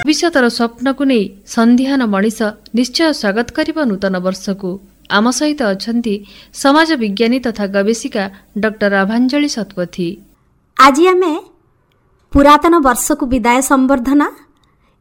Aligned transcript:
ଭବିଷ୍ୟତର 0.00 0.46
ସ୍ୱପ୍ନକୁ 0.58 1.04
ନେଇ 1.10 1.24
ସନ୍ଧିହାନ 1.54 2.00
ମଣିଷ 2.14 2.38
ନିଶ୍ଚୟ 2.78 3.06
ସ୍ୱାଗତ 3.20 3.48
କରିବ 3.56 3.78
ନୂତନ 3.90 4.14
ବର୍ଷକୁ। 4.26 4.70
ଆମ 5.16 5.26
ସହିତ 5.38 5.60
ଅଛନ୍ତି 5.74 6.14
ସମାଜ 6.54 6.88
ବିଜ୍ଞାନୀ 7.02 7.38
ତଥା 7.46 7.64
ଗବେଷିକା 7.74 8.24
ଡକ୍ଟର 8.62 8.92
ଆଭାଞ୍ଜଳି 9.02 9.48
ଶତପଥୀ। 9.56 10.08
ଆଜି 10.76 11.04
ଆମେ 11.12 11.32
ପୁରାତନ 12.32 12.74
ବର୍ଷକୁ 12.86 13.24
ବିଦାୟ 13.32 13.60
ସମ୍ବର୍ଦ୍ଧନା 13.70 14.28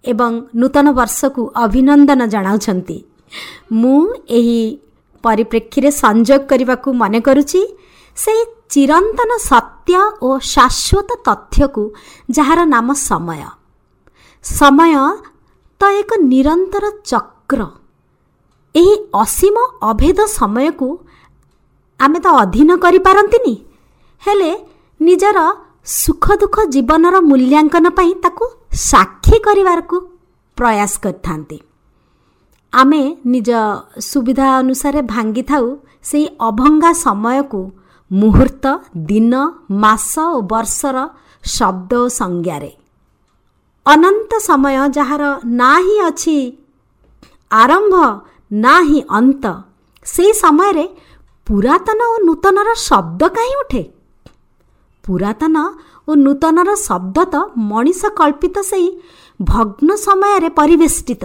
ଏବଂ 0.05 0.31
ନୂତନ 0.61 0.87
ବର୍ଷକୁ 0.99 1.41
ଅଭିନନ୍ଦନ 1.65 2.21
ଜଣାଉଛନ୍ତି। 2.33 2.97
ମୁଁ 3.79 4.01
ଏହି 4.37 4.59
ପରିପ୍ରେକ୍ଷୀରେ 5.23 5.89
ସଂଯୋଗ 6.03 6.41
କରିବାକୁ 6.51 6.89
ମନେ 7.01 7.19
କରୁଛି 7.27 7.61
ସେହି 8.17 8.43
ଚିରନ୍ତନ 8.69 9.31
ସତ୍ୟ 9.49 9.95
ଓ 10.21 10.29
ଶାଶ୍ୱତ 10.53 11.09
ତଥ୍ୟକୁ 11.27 11.83
ଯାହାର 12.37 12.59
ନାମ 12.73 12.87
ସମୟ। 13.09 13.41
ସମୟ 14.45 14.93
ତ 15.81 15.81
ଏକ 15.99 16.11
ନିରନ୍ତର 16.31 16.85
ଚକ୍ର। 17.11 17.61
ଏହି 18.75 18.93
ଅସୀମ 19.23 19.55
ଅଭେଦ 19.89 20.19
ସମୟକୁ 20.37 20.89
ଆମେ 21.99 22.19
ତ 22.25 22.27
ଅଧୀନ 22.43 22.69
କରିପାରନ୍ତିନି। 22.83 23.55
ହେଲେ 24.23 24.51
ନିଜର 24.99 25.39
ସୁଖ 25.99 26.25
ଦୁଃଖ 26.41 26.55
ଜୀବନର 26.73 27.15
ମୂଲ୍ୟାଙ୍କନ 27.29 27.85
ପାଇଁ 27.97 28.13
ତାକୁ 28.23 28.45
ସାକ୍ଷୀ 28.87 29.37
କରିବାକୁ 29.45 29.95
ପ୍ରୟାସ 30.57 30.91
କରିଥାନ୍ତି। 31.03 31.57
ଆମେ 32.73 33.01
ନିଜ 33.33 33.49
ସୁବିଧା 34.09 34.47
ଅନୁସାରେ 34.61 35.01
ଭାଙ୍ଗିଥାଉ 35.13 35.65
ସେହି 36.09 36.25
ଅଭଙ୍ଗା 36.49 36.91
ସମୟକୁ 37.05 37.61
ମୁହୂର୍ତ୍ତ 38.11 38.65
ଦିନ 39.09 39.33
ମାସ 39.83 40.13
ଓ 40.35 40.37
ବର୍ଷର 40.51 40.97
ଶବ୍ଦ 41.43 41.91
ଓ 42.03 42.07
ସଂଜ୍ଞାରେ। 42.19 42.71
ଅନନ୍ତ 43.85 44.31
ସମୟ 44.47 44.75
ଯାହାର 44.97 45.23
ନା 45.59 45.71
ହିଁ 45.85 45.97
ଅଛି 46.09 46.37
ଆରମ୍ଭ 47.51 47.93
ନା 48.63 48.75
ହିଁ 48.87 48.99
ଅନ୍ତ 49.17 49.43
ସେହି 50.05 50.33
ସମୟରେ 50.43 50.85
ପୁରାତନ 51.47 51.99
ଓ 52.13 52.15
ନୂତନର 52.27 52.69
ଶବ୍ଦ 52.87 53.21
କାହିଁ 53.35 53.53
ଉଠେ? 53.61 53.83
ପୁରାତନ 55.03 55.55
ଓ 56.07 56.11
ନୂତନର 56.25 56.69
ଶବ୍ଦ 56.87 57.17
ତ 57.33 57.35
ମଣିଷ 57.69 58.01
କଳ୍ପିତ 58.19 58.55
ସେହି 58.61 58.89
ଭଗ୍ନ 59.39 59.89
ସମୟରେ 60.05 60.49
ପରିବେଷ୍ଟିତ। 60.59 61.23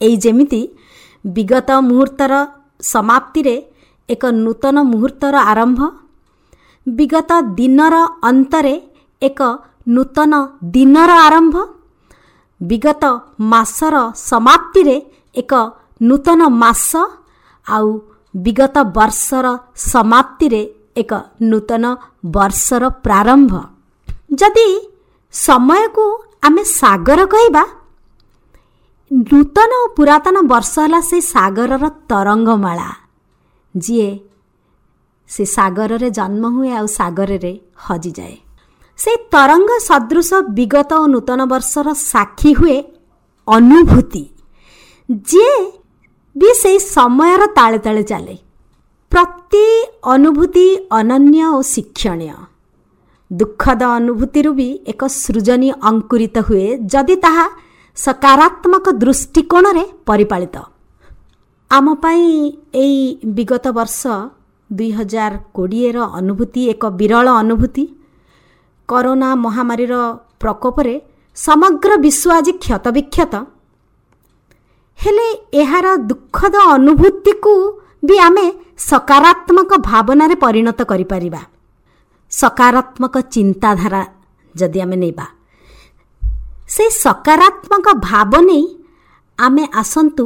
ଏଇ 0.00 0.16
ଯେମିତି 0.24 0.62
ବିଗତ 1.24 1.68
ମୁହୂର୍ତ୍ତର 1.88 2.32
ସମାପ୍ତିରେ 2.82 3.56
ଏକ 4.08 4.22
ନୂତନ 4.44 4.76
ମୁହୂର୍ତ୍ତର 4.90 5.36
ଆରମ୍ଭ। 5.52 5.80
ବିଗତ 6.86 7.30
ଦିନର 7.58 7.94
ଅନ୍ତରେ 8.30 8.74
ଏକ 9.22 9.40
ନୂତନ 9.94 10.32
ଦିନର 10.74 11.10
ଆରମ୍ଭ। 11.26 11.54
ବିଗତ 12.60 13.04
ମାସର 13.52 13.94
ସମାପ୍ତିରେ 14.28 14.96
ଏକ 15.34 15.52
ନୂତନ 16.00 16.40
ମାସ। 16.62 16.90
ଆଉ 17.66 17.88
ବିଗତ 18.34 18.76
ବର୍ଷର 18.96 19.46
ସମାପ୍ତିରେ 19.92 20.62
ଏକ 21.00 21.12
ନୂତନ 21.50 21.84
ବର୍ଷର 22.34 22.82
ପ୍ରାରମ୍ଭ। 23.04 23.52
ଯଦି 24.40 24.68
ସମୟକୁ 25.34 26.04
ଆମେ 26.46 26.62
ସାଗର 26.80 27.20
କହିବା 27.32 27.64
ନୂତନ 29.10 29.70
ଓ 29.82 29.84
ପୁରାତନ 29.96 30.36
ବର୍ଷ 30.52 30.72
ହେଲା 30.84 31.00
ସେ 31.08 31.18
ସାଗରର 31.34 31.84
ତରଙ୍ଗମାଳା। 32.10 32.88
ଯିଏ 33.84 34.10
ସେ 35.28 35.44
ସାଗରରେ 35.44 36.08
ଜନ୍ମ 36.10 36.42
ହୁଏ 36.48 36.70
ଆଉ 36.70 36.86
ସାଗରରେ 36.98 37.52
ହଜିଯାଏ। 37.76 38.36
ସେ 38.98 39.12
ତରଙ୍ଗ 39.32 39.70
ସଦୃଶ 39.88 40.30
ବିଗତ 40.58 40.90
ଓ 41.02 41.04
ନୂତନ 41.06 41.40
ବର୍ଷର 41.52 41.88
ସାକ୍ଷୀ 42.12 42.52
ହୁଏ 42.52 42.78
ଅନୁଭୂତି। 43.48 44.24
ଯିଏ 45.28 45.56
ବି 46.36 46.50
ସେଇ 46.54 46.78
ସମୟର 46.94 47.42
ତାଳେ 47.58 47.78
ତାଳେ 47.78 48.02
ଚାଲେ। 48.02 48.36
ପ୍ରତି 49.12 49.66
ଅନୁଭୂତି 50.14 50.66
ଅନନ୍ୟ 50.90 51.42
ଓ 51.56 51.58
ଶିକ୍ଷଣୀୟ। 51.72 52.34
ଦୁଃଖଦ 53.30 53.82
ଅନୁଭୂତିରୁ 53.98 54.50
ବି 54.52 54.68
ଏକ 54.86 55.02
ସୃଜନୀ 55.22 55.68
ଅଙ୍କୁରିତ 55.88 56.36
ହୁଏ 56.38 56.66
ଯଦି 56.92 57.16
ତାହା 57.16 57.46
ସକାରାତ୍ମକ 57.96 58.86
ଦୃଷ୍ଟିକୋଣରେ 59.02 59.84
ପରିପାଳିତ। 60.06 60.56
ଆମ 61.70 61.86
ପାଇଁ 62.02 62.28
ଏଇ 62.82 63.00
ବିଗତ 63.36 63.66
ବର୍ଷ 63.78 64.00
ଦୁଇହଜାର 64.70 65.34
କୋଡ଼ିଏର 65.56 65.98
ଅନୁଭୂତି 66.20 66.62
ଏକ 66.72 66.82
ବିରଳ 67.00 67.26
ଅନୁଭୂତି। 67.42 67.84
କରୋନା 68.88 69.28
ମହାମାରୀର 69.44 69.94
ପ୍ରକୋପରେ 70.40 70.94
ସମଗ୍ର 71.36 71.90
ବିଶ୍ୱ 72.04 72.32
ଆଜି 72.36 72.52
କ୍ଷତବିକ୍ଷତ। 72.64 73.34
ହେଲେ 74.98 75.26
ଏହାର 75.62 75.86
ଦୁଃଖଦ 76.10 76.56
ଅନୁଭୂତିକୁ 76.76 77.52
ବି 78.08 78.16
ଆମେ 78.26 78.46
ସକାରାତ୍ମକ 78.90 79.70
ଭାବନାରେ 79.90 80.34
ପରିଣତ 80.44 80.80
କରିପାରିବା। 80.90 81.42
ସକାରାତ୍ମକ 82.32 83.14
ଚିନ୍ତାଧାରା 83.34 84.02
ଯଦି 84.54 84.78
ଆମେ 84.84 84.96
ନେବା 85.04 85.26
ସେ 86.74 86.84
ସକାରାତ୍ମକ 87.04 87.86
ଭାବ 88.08 88.32
ନେଇ 88.48 88.64
ଆମେ 89.38 89.64
ଆସନ୍ତୁ 89.82 90.24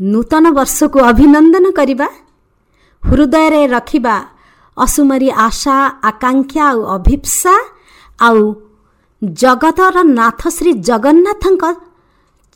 ନୂତନ 0.00 0.44
ବର୍ଷକୁ 0.58 0.98
ଅଭିନନ୍ଦନ 1.10 1.66
କରିବା 1.78 2.08
ହୃଦୟରେ 3.02 3.62
ରଖିବା 3.74 4.16
ଅସୁମରୀ 4.76 5.28
ଆଶା 5.46 5.76
ଆକାଂକ୍ଷା 6.10 6.62
ଆଉ 6.70 6.80
ଅଭିପ୍ସା 6.96 7.54
ଆଉ 8.18 8.40
ଜଗତର 9.22 9.96
ନାଥ 10.18 10.40
ଶ୍ରୀ 10.56 10.70
ଜଗନ୍ନାଥଙ୍କ 10.88 11.64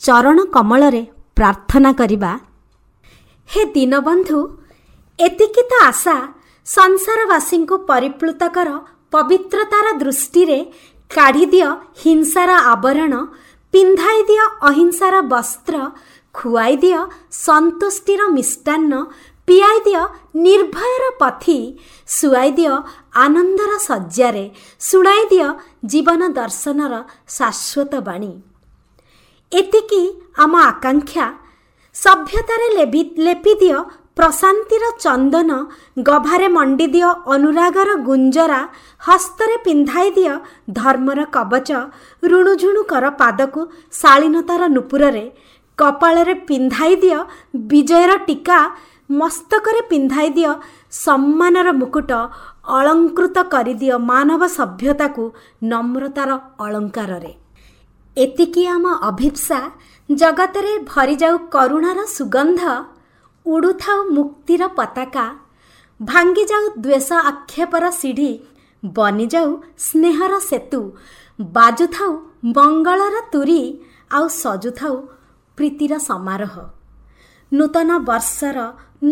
ଚରଣ 0.03 0.39
କମଳରେ 0.55 1.03
ପ୍ରାର୍ଥନା 1.37 1.91
କରିବା। 2.01 2.33
ହେ 3.49 3.63
ଦୀନବନ୍ଧୁ 3.75 4.39
ଏତିକି 5.19 5.63
ତ 5.71 5.73
ଆଶା 5.91 6.17
ସଂସାରବାସୀଙ୍କୁ 6.67 7.77
ପରିପ୍ଲୁତ 7.91 8.43
କର 8.57 8.69
ପବିତ୍ରତାର 9.15 9.87
ଦୃଷ୍ଟିରେ 10.03 10.59
କାଢ଼ିଦିଅ 11.11 11.69
ହିଂସାର 12.03 12.51
ଆବରଣ 12.75 13.13
ପିନ୍ଧାଇ 13.75 14.21
ଦିଅ 14.29 14.45
ଅହିଂସାର 14.69 15.15
ବସ୍ତ୍ର 15.33 15.75
ଖୁଆଇ 16.39 16.75
ଦିଅ 16.85 17.01
ସନ୍ତୁଷ୍ଟିର 17.45 18.21
ମିଷ୍ଟାନ୍ନ 18.37 18.93
ପିଆଇ 19.49 19.79
ଦିଅ 19.87 20.03
ନିର୍ଭୟର 20.45 21.05
ପଥି 21.21 21.59
ଶୁଆଇ 22.17 22.51
ଦିଅ 22.59 22.75
ଆନନ୍ଦର 23.25 23.73
ଶଯ୍ୟାରେ 23.89 24.45
ଶୁଣାଇ 24.81 25.23
ଦିଅ 25.33 25.47
ଜୀବନ 25.93 26.21
ଦର୍ଶନର 26.39 26.95
ଶାଶ୍ୱତ 27.37 27.93
ବାଣୀ। 28.09 28.33
ଏତିକି 29.53 30.03
ଆମ 30.43 30.53
ଆକାଂକ୍ଷା। 30.73 31.27
ସଭ୍ୟତାରେ 31.97 32.67
ଲେପି 33.27 33.53
ଦିଅ 33.63 33.79
ପ୍ରଶାନ୍ତିର 34.19 34.85
ଚନ୍ଦନ 35.03 35.51
ଗଭାରେ 36.07 36.49
ମଣ୍ଡିଦିଅ 36.55 37.11
ଅନୁରାଗର 37.35 37.91
ଗୁଞ୍ଜରା 38.09 38.61
ହସ୍ତରେ 39.03 39.57
ପିନ୍ଧାଇ 39.67 40.09
ଦିଅ 40.17 40.33
ଧର୍ମର 40.79 41.21
କବଚ 41.37 41.71
ରୁଣୁଝୁଣୁ 42.23 42.83
କର 42.93 43.05
ପାଦକୁ 43.21 43.61
ଶାଳୀନତାର 44.01 44.63
ନୁପୁରରେ 44.77 45.25
କପାଳରେ 45.79 46.35
ପିନ୍ଧାଇ 46.49 46.95
ଦିଅ 47.03 47.19
ବିଜୟର 47.71 48.13
ଟୀକା 48.29 48.59
ମସ୍ତକରେ 49.11 49.81
ପିନ୍ଧାଇ 49.91 50.29
ଦିଅ 50.37 50.53
ସମ୍ମାନର 50.97 51.69
ମୁକୁଟ 51.81 52.11
ଅଳଙ୍କୃତ 52.79 53.37
କରିଦିଅ 53.55 53.97
ମାନବ 54.11 54.43
ସଭ୍ୟତାକୁ 54.59 55.25
ନମ୍ରତାର 55.71 56.31
ଅଳଙ୍କାରରେ। 56.65 57.33
ଏତିକି 58.17 58.63
ଆମ 58.75 58.85
ଅଭିପ୍ସା। 59.11 59.61
ଜଗତରେ 60.09 60.73
ଭରିଯାଉ 60.93 61.37
କରୁଣାର 61.55 61.99
ସୁଗନ୍ଧ 62.17 62.61
ଉଡ଼ୁଥାଉ 63.47 63.99
ମୁକ୍ତିର 64.17 64.63
ପତାକା 64.79 65.27
ଭାଙ୍ଗିଯାଉ 66.01 66.65
ଦ୍ୱେଷ 66.85 67.09
ଆକ୍ଷେପର 67.31 67.85
ସିଢ଼ି 68.01 68.31
ବନିଯାଉ 68.83 69.51
ସ୍ନେହର 69.87 70.33
ସେତୁ 70.49 70.81
ବାଜୁଥାଉ 71.57 72.13
ମଙ୍ଗଳର 72.57 73.17
ତୁରୀ 73.33 73.63
ଆଉ 74.11 74.27
ସଜୁଥାଉ 74.43 74.97
ପ୍ରୀତିର 75.59 75.93
ସମାରୋହ। 76.09 76.57
ନୂତନ 77.53 77.91
ବର୍ଷର 78.09 78.59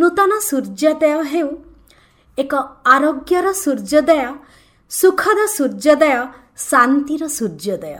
ନୂତନ 0.00 0.30
ସୂର୍ଯ୍ୟୋଦୟ 0.48 1.20
ହେଉ 1.32 1.50
ଏକ 2.38 2.52
ଆରୋଗ୍ୟର 2.94 3.46
ସୂର୍ଯ୍ୟୋଦୟ 3.62 4.20
ସୁଖଦ 4.90 5.38
ସୂର୍ଯ୍ୟୋଦୟ 5.56 6.20
ଶାନ୍ତିର 6.70 7.22
ସୂର୍ଯ୍ୟୋଦୟ। 7.38 7.96